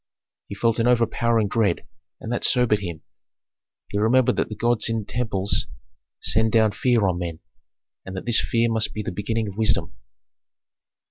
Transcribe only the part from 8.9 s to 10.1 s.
be the beginning of wisdom.